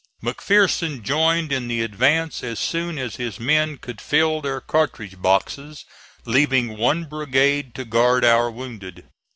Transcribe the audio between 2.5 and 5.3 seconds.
soon as his men could fill their cartridge